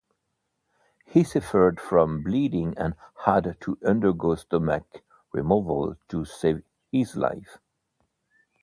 [1.05, 7.59] He suffered from bleeding and had to undergo stomach removal to save his life.